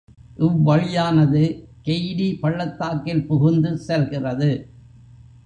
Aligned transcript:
இவ்வழியானது 0.37 1.41
கெய்டி 1.85 2.29
பள்ளத்தாக்கில் 2.39 3.25
புகுந்து 3.27 3.71
செல்கிறது. 3.87 4.51